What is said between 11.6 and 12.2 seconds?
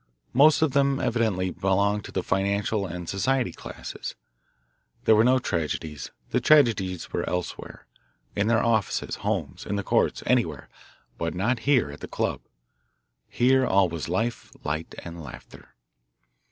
here at the